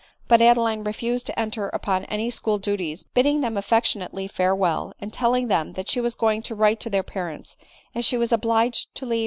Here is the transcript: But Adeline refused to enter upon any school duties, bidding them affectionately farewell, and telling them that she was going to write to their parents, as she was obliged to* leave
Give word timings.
But 0.27 0.41
Adeline 0.41 0.83
refused 0.83 1.27
to 1.27 1.39
enter 1.39 1.69
upon 1.69 2.05
any 2.05 2.31
school 2.31 2.57
duties, 2.57 3.03
bidding 3.03 3.41
them 3.41 3.55
affectionately 3.55 4.27
farewell, 4.27 4.93
and 4.99 5.13
telling 5.13 5.47
them 5.47 5.73
that 5.73 5.87
she 5.87 6.01
was 6.01 6.15
going 6.15 6.41
to 6.41 6.55
write 6.55 6.79
to 6.79 6.89
their 6.89 7.03
parents, 7.03 7.55
as 7.93 8.03
she 8.03 8.17
was 8.17 8.31
obliged 8.31 8.95
to* 8.95 9.05
leave 9.05 9.19